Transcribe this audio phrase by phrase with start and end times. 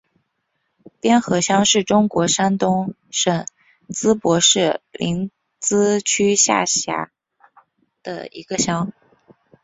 [0.99, 3.45] 边河乡是中国山东省
[3.89, 5.29] 淄博市临
[5.61, 7.11] 淄区下辖
[8.01, 8.91] 的一个乡。